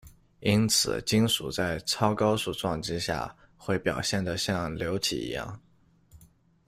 [0.39, 5.61] 因此，金属在超高速撞击下，会表现得像流体一样。